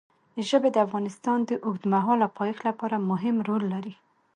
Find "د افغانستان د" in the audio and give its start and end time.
0.73-1.51